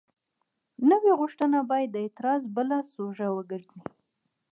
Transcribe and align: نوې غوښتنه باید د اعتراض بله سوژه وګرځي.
نوې 0.89 1.11
غوښتنه 1.19 1.57
باید 1.71 1.89
د 1.91 1.97
اعتراض 2.05 2.41
بله 2.55 2.77
سوژه 2.93 3.27
وګرځي. 3.33 3.81